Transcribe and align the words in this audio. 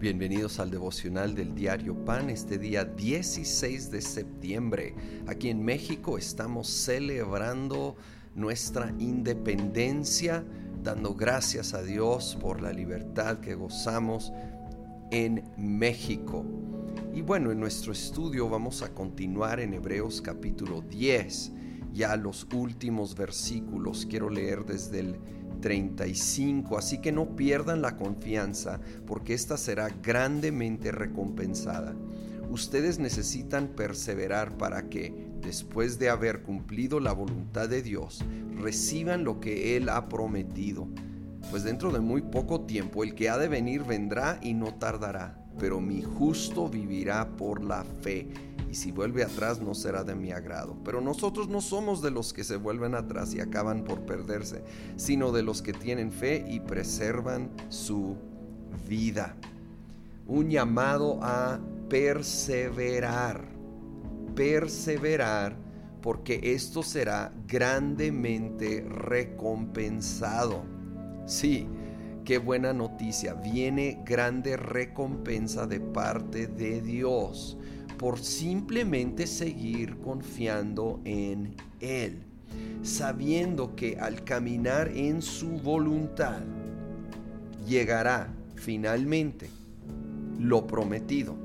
Bienvenidos 0.00 0.60
al 0.60 0.70
devocional 0.70 1.34
del 1.34 1.54
diario 1.54 1.94
Pan 2.06 2.30
este 2.30 2.56
día 2.56 2.86
16 2.86 3.90
de 3.90 4.00
septiembre. 4.00 4.94
Aquí 5.26 5.50
en 5.50 5.62
México 5.62 6.16
estamos 6.16 6.68
celebrando 6.70 7.96
nuestra 8.34 8.94
independencia, 8.98 10.42
dando 10.82 11.14
gracias 11.14 11.74
a 11.74 11.82
Dios 11.82 12.38
por 12.40 12.62
la 12.62 12.72
libertad 12.72 13.40
que 13.40 13.54
gozamos 13.54 14.32
en 15.10 15.44
México. 15.58 16.46
Y 17.12 17.20
bueno, 17.20 17.52
en 17.52 17.60
nuestro 17.60 17.92
estudio 17.92 18.48
vamos 18.48 18.80
a 18.80 18.94
continuar 18.94 19.60
en 19.60 19.74
Hebreos 19.74 20.22
capítulo 20.22 20.80
10, 20.80 21.52
ya 21.92 22.16
los 22.16 22.46
últimos 22.54 23.14
versículos. 23.14 24.06
Quiero 24.08 24.30
leer 24.30 24.64
desde 24.64 25.00
el 25.00 25.16
35. 25.60 26.78
Así 26.78 26.98
que 26.98 27.12
no 27.12 27.36
pierdan 27.36 27.82
la 27.82 27.96
confianza, 27.96 28.80
porque 29.06 29.34
esta 29.34 29.56
será 29.56 29.88
grandemente 30.02 30.92
recompensada. 30.92 31.94
Ustedes 32.50 32.98
necesitan 32.98 33.68
perseverar 33.68 34.56
para 34.56 34.88
que, 34.88 35.30
después 35.40 35.98
de 35.98 36.10
haber 36.10 36.42
cumplido 36.42 36.98
la 36.98 37.12
voluntad 37.12 37.68
de 37.68 37.82
Dios, 37.82 38.24
reciban 38.56 39.22
lo 39.22 39.38
que 39.38 39.76
Él 39.76 39.88
ha 39.88 40.08
prometido. 40.08 40.88
Pues 41.48 41.64
dentro 41.64 41.90
de 41.90 42.00
muy 42.00 42.22
poco 42.22 42.62
tiempo 42.62 43.02
el 43.02 43.14
que 43.14 43.28
ha 43.28 43.38
de 43.38 43.48
venir 43.48 43.84
vendrá 43.84 44.38
y 44.42 44.54
no 44.54 44.74
tardará, 44.74 45.42
pero 45.58 45.80
mi 45.80 46.02
justo 46.02 46.68
vivirá 46.68 47.36
por 47.36 47.62
la 47.62 47.84
fe 48.02 48.28
y 48.70 48.74
si 48.74 48.92
vuelve 48.92 49.24
atrás 49.24 49.60
no 49.60 49.74
será 49.74 50.04
de 50.04 50.14
mi 50.14 50.30
agrado. 50.30 50.76
Pero 50.84 51.00
nosotros 51.00 51.48
no 51.48 51.60
somos 51.60 52.02
de 52.02 52.12
los 52.12 52.32
que 52.32 52.44
se 52.44 52.56
vuelven 52.56 52.94
atrás 52.94 53.34
y 53.34 53.40
acaban 53.40 53.82
por 53.82 54.02
perderse, 54.02 54.62
sino 54.96 55.32
de 55.32 55.42
los 55.42 55.60
que 55.60 55.72
tienen 55.72 56.12
fe 56.12 56.44
y 56.48 56.60
preservan 56.60 57.50
su 57.68 58.16
vida. 58.88 59.34
Un 60.26 60.50
llamado 60.50 61.18
a 61.20 61.58
perseverar, 61.88 63.44
perseverar, 64.36 65.56
porque 66.00 66.40
esto 66.54 66.84
será 66.84 67.32
grandemente 67.48 68.86
recompensado. 68.88 70.62
Sí, 71.26 71.66
qué 72.24 72.38
buena 72.38 72.72
noticia, 72.72 73.34
viene 73.34 74.02
grande 74.04 74.56
recompensa 74.56 75.66
de 75.66 75.80
parte 75.80 76.46
de 76.46 76.80
Dios 76.80 77.56
por 77.98 78.18
simplemente 78.18 79.26
seguir 79.26 79.98
confiando 79.98 81.00
en 81.04 81.54
Él, 81.80 82.22
sabiendo 82.82 83.76
que 83.76 83.98
al 83.98 84.24
caminar 84.24 84.88
en 84.88 85.20
su 85.20 85.50
voluntad 85.58 86.40
llegará 87.66 88.32
finalmente 88.54 89.50
lo 90.38 90.66
prometido. 90.66 91.36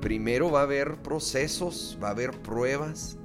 Primero 0.00 0.50
va 0.50 0.60
a 0.60 0.64
haber 0.64 1.02
procesos, 1.02 1.98
va 2.02 2.08
a 2.08 2.10
haber 2.12 2.30
pruebas 2.42 3.18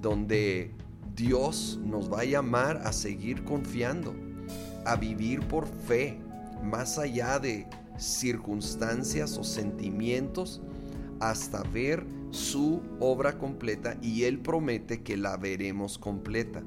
donde 0.00 0.70
Dios 1.14 1.80
nos 1.84 2.12
va 2.12 2.20
a 2.20 2.24
llamar 2.24 2.76
a 2.84 2.92
seguir 2.92 3.42
confiando, 3.44 4.14
a 4.84 4.96
vivir 4.96 5.40
por 5.40 5.66
fe, 5.66 6.18
más 6.62 6.98
allá 6.98 7.38
de 7.38 7.66
circunstancias 7.98 9.36
o 9.36 9.44
sentimientos 9.44 10.60
hasta 11.20 11.62
ver 11.62 12.04
su 12.30 12.80
obra 13.00 13.38
completa 13.38 13.96
y 14.02 14.24
Él 14.24 14.40
promete 14.40 15.02
que 15.02 15.16
la 15.16 15.36
veremos 15.36 15.98
completa. 15.98 16.62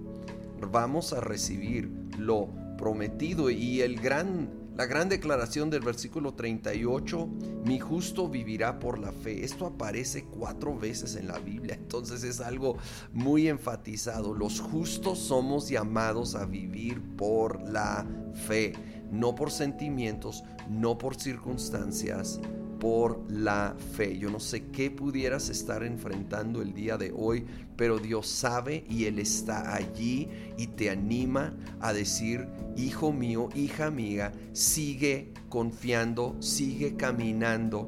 Vamos 0.72 1.14
a 1.14 1.22
recibir 1.22 1.90
lo 2.18 2.50
prometido 2.78 3.50
y 3.50 3.82
el 3.82 4.00
gran, 4.00 4.50
la 4.82 4.88
gran 4.88 5.10
declaración 5.10 5.70
del 5.70 5.82
versículo 5.82 6.34
38, 6.34 7.30
mi 7.66 7.80
justo 7.80 8.28
vivirá 8.28 8.80
por 8.80 8.98
la 8.98 9.12
fe. 9.12 9.46
Esto 9.46 9.68
aparece 9.68 10.26
cuatro 10.26 10.76
veces 10.76 11.16
en 11.18 11.28
la 11.28 11.38
Biblia, 11.38 11.76
entonces 11.76 12.24
es 12.24 12.42
algo 12.42 12.78
muy 13.14 13.48
enfatizado. 13.48 14.34
Los 14.34 14.60
justos 14.60 15.20
somos 15.20 15.70
llamados 15.70 16.34
a 16.34 16.48
vivir 16.48 17.00
por 17.16 17.62
la 17.62 18.08
fe, 18.48 18.74
no 19.12 19.36
por 19.36 19.52
sentimientos, 19.52 20.44
no 20.68 20.98
por 20.98 21.16
circunstancias, 21.16 22.40
por 22.82 23.22
la 23.30 23.76
fe. 23.96 24.18
Yo 24.18 24.32
no 24.32 24.40
sé 24.40 24.66
qué 24.72 24.90
pudieras 24.90 25.50
estar 25.50 25.84
enfrentando 25.84 26.64
el 26.64 26.74
día 26.74 26.98
de 26.98 27.14
hoy, 27.16 27.46
pero 27.76 28.00
Dios 28.00 28.26
sabe 28.28 28.84
y 28.90 29.06
Él 29.06 29.20
está 29.20 29.76
allí 29.76 30.28
y 30.58 30.66
te 30.66 30.90
anima 30.90 31.54
a 31.80 31.94
decir, 31.94 32.48
hijo 32.76 33.14
mío, 33.14 33.50
hija 33.54 33.92
mía, 33.92 34.32
sigue 34.54 35.32
confiando, 35.48 36.36
sigue 36.40 36.96
caminando, 36.96 37.88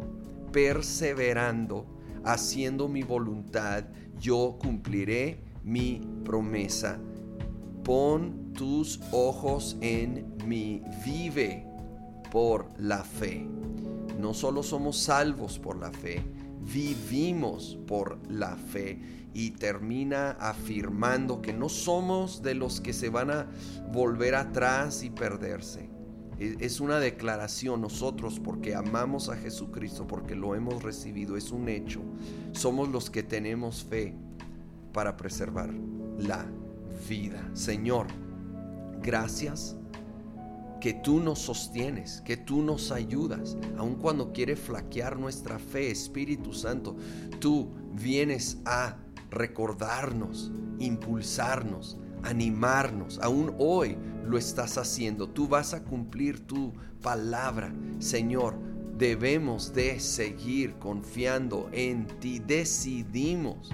perseverando, 0.51 1.87
haciendo 2.23 2.87
mi 2.87 3.01
voluntad, 3.01 3.85
yo 4.19 4.59
cumpliré 4.61 5.39
mi 5.63 6.01
promesa. 6.23 6.99
Pon 7.83 8.53
tus 8.53 8.99
ojos 9.11 9.75
en 9.81 10.37
mí, 10.45 10.83
vive 11.03 11.65
por 12.31 12.69
la 12.77 13.03
fe 13.03 13.47
no 14.19 14.33
solo 14.33 14.63
somos 14.63 14.97
salvos 14.97 15.59
por 15.59 15.77
la 15.77 15.91
fe, 15.91 16.23
vivimos 16.61 17.77
por 17.87 18.19
la 18.29 18.55
fe 18.55 18.99
y 19.33 19.51
termina 19.51 20.31
afirmando 20.39 21.41
que 21.41 21.53
no 21.53 21.69
somos 21.69 22.41
de 22.41 22.53
los 22.53 22.79
que 22.79 22.93
se 22.93 23.09
van 23.09 23.31
a 23.31 23.47
volver 23.91 24.35
atrás 24.35 25.03
y 25.03 25.09
perderse. 25.09 25.89
E, 26.39 26.57
es 26.59 26.79
una 26.79 26.99
declaración 26.99 27.81
nosotros 27.81 28.39
porque 28.39 28.75
amamos 28.75 29.29
a 29.29 29.35
Jesucristo, 29.35 30.07
porque 30.07 30.35
lo 30.35 30.55
hemos 30.55 30.83
recibido, 30.83 31.35
es 31.35 31.51
un 31.51 31.69
hecho. 31.69 32.01
Somos 32.51 32.89
los 32.89 33.09
que 33.09 33.23
tenemos 33.23 33.83
fe 33.83 34.15
para 34.93 35.17
preservar 35.17 35.73
la 36.19 36.45
vida. 37.09 37.49
Señor, 37.53 38.07
gracias 39.01 39.75
que 40.83 40.93
tú 40.93 41.21
nos 41.21 41.39
sostienes, 41.39 42.19
que 42.25 42.35
tú 42.35 42.61
nos 42.61 42.91
ayudas, 42.91 43.55
aun 43.77 43.95
cuando 43.95 44.33
quiere 44.33 44.57
flaquear 44.57 45.17
nuestra 45.17 45.57
fe, 45.57 45.89
Espíritu 45.89 46.51
Santo, 46.51 46.97
tú 47.39 47.69
vienes 47.93 48.57
a 48.65 48.97
recordarnos, 49.31 50.51
impulsarnos, 50.79 51.97
animarnos. 52.23 53.17
Aún 53.19 53.55
hoy 53.59 53.95
lo 54.27 54.37
estás 54.37 54.77
haciendo. 54.77 55.29
Tú 55.29 55.47
vas 55.47 55.73
a 55.73 55.85
cumplir 55.85 56.45
tu 56.45 56.73
palabra. 57.01 57.73
Señor, 57.99 58.59
debemos 58.97 59.73
de 59.73 60.01
seguir 60.01 60.73
confiando 60.79 61.69
en 61.71 62.07
ti. 62.19 62.39
Decidimos 62.39 63.71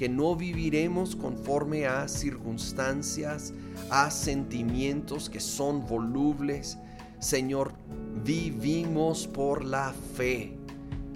que 0.00 0.08
no 0.08 0.34
viviremos 0.34 1.14
conforme 1.14 1.84
a 1.84 2.08
circunstancias, 2.08 3.52
a 3.90 4.10
sentimientos 4.10 5.28
que 5.28 5.40
son 5.40 5.86
volubles. 5.86 6.78
Señor, 7.18 7.74
vivimos 8.24 9.26
por 9.26 9.62
la 9.62 9.92
fe, 10.16 10.56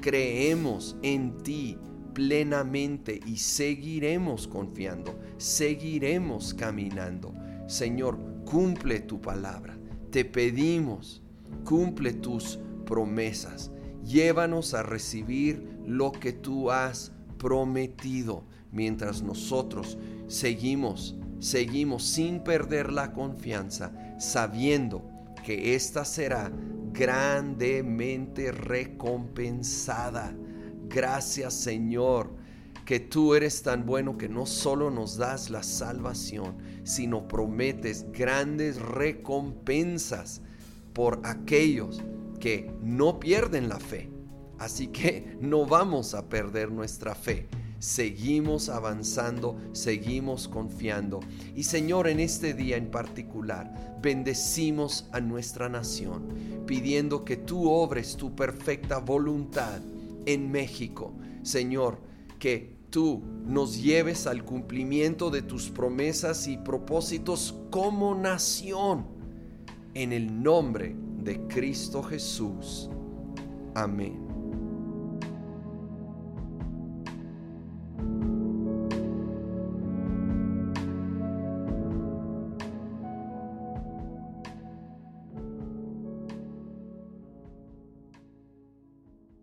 creemos 0.02 0.96
en 1.00 1.38
ti 1.38 1.78
plenamente 2.12 3.20
y 3.24 3.38
seguiremos 3.38 4.46
confiando, 4.46 5.18
seguiremos 5.38 6.52
caminando. 6.52 7.32
Señor, 7.66 8.18
cumple 8.44 9.00
tu 9.00 9.18
palabra. 9.18 9.78
Te 10.10 10.26
pedimos, 10.26 11.22
cumple 11.64 12.12
tus 12.12 12.58
promesas. 12.84 13.70
Llévanos 14.04 14.74
a 14.74 14.82
recibir 14.82 15.78
lo 15.86 16.12
que 16.12 16.34
tú 16.34 16.70
has 16.70 17.12
prometido 17.38 18.44
mientras 18.74 19.22
nosotros 19.22 19.96
seguimos, 20.26 21.16
seguimos 21.38 22.04
sin 22.04 22.40
perder 22.40 22.92
la 22.92 23.12
confianza, 23.12 23.92
sabiendo 24.18 25.08
que 25.44 25.74
esta 25.74 26.04
será 26.04 26.52
grandemente 26.92 28.52
recompensada. 28.52 30.34
Gracias 30.88 31.54
Señor, 31.54 32.34
que 32.84 33.00
tú 33.00 33.34
eres 33.34 33.62
tan 33.62 33.86
bueno 33.86 34.18
que 34.18 34.28
no 34.28 34.44
solo 34.44 34.90
nos 34.90 35.16
das 35.16 35.48
la 35.50 35.62
salvación, 35.62 36.56
sino 36.82 37.26
prometes 37.28 38.10
grandes 38.12 38.80
recompensas 38.80 40.42
por 40.92 41.20
aquellos 41.24 42.02
que 42.40 42.70
no 42.82 43.20
pierden 43.20 43.68
la 43.68 43.78
fe. 43.78 44.10
Así 44.58 44.88
que 44.88 45.36
no 45.40 45.66
vamos 45.66 46.14
a 46.14 46.28
perder 46.28 46.70
nuestra 46.70 47.14
fe 47.14 47.48
seguimos 47.84 48.70
avanzando, 48.70 49.58
seguimos 49.72 50.48
confiando. 50.48 51.20
Y 51.54 51.64
Señor, 51.64 52.08
en 52.08 52.18
este 52.18 52.54
día 52.54 52.78
en 52.78 52.90
particular, 52.90 53.98
bendecimos 54.00 55.06
a 55.12 55.20
nuestra 55.20 55.68
nación, 55.68 56.64
pidiendo 56.66 57.26
que 57.26 57.36
tú 57.36 57.68
obres 57.68 58.16
tu 58.16 58.34
perfecta 58.34 59.00
voluntad 59.00 59.82
en 60.24 60.50
México. 60.50 61.12
Señor, 61.42 61.98
que 62.38 62.74
tú 62.88 63.22
nos 63.44 63.82
lleves 63.82 64.26
al 64.26 64.46
cumplimiento 64.46 65.28
de 65.28 65.42
tus 65.42 65.68
promesas 65.68 66.48
y 66.48 66.56
propósitos 66.56 67.54
como 67.70 68.14
nación. 68.14 69.04
En 69.92 70.14
el 70.14 70.42
nombre 70.42 70.96
de 71.22 71.38
Cristo 71.48 72.02
Jesús. 72.02 72.88
Amén. 73.74 74.23